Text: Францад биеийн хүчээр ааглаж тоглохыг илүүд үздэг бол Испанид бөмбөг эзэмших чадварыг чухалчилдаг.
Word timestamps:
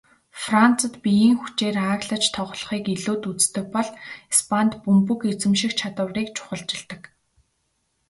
Францад 0.43 0.93
биеийн 1.03 1.35
хүчээр 1.41 1.75
ааглаж 1.89 2.23
тоглохыг 2.35 2.85
илүүд 2.95 3.23
үздэг 3.31 3.65
бол 3.75 3.89
Испанид 4.33 4.73
бөмбөг 4.83 5.19
эзэмших 5.31 5.71
чадварыг 5.79 6.27
чухалчилдаг. 6.37 7.01